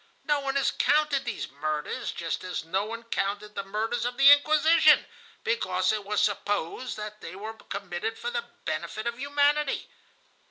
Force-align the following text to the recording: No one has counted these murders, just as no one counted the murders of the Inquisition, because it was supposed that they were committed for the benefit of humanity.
No 0.23 0.39
one 0.39 0.55
has 0.55 0.71
counted 0.71 1.25
these 1.25 1.51
murders, 1.51 2.11
just 2.11 2.43
as 2.43 2.65
no 2.65 2.85
one 2.85 3.03
counted 3.03 3.53
the 3.53 3.61
murders 3.63 4.03
of 4.03 4.17
the 4.17 4.31
Inquisition, 4.31 5.05
because 5.43 5.91
it 5.91 6.03
was 6.05 6.19
supposed 6.21 6.97
that 6.97 7.21
they 7.21 7.35
were 7.35 7.53
committed 7.53 8.17
for 8.17 8.31
the 8.31 8.43
benefit 8.65 9.05
of 9.05 9.19
humanity. 9.19 9.87